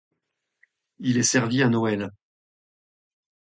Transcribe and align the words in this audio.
Il 0.97 1.19
est 1.19 1.21
servi 1.21 1.61
à 1.61 1.69
Noël. 1.69 2.09